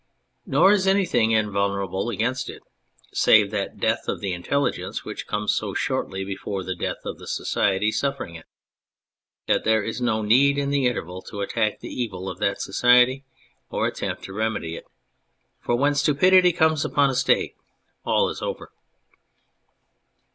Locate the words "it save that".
2.49-3.79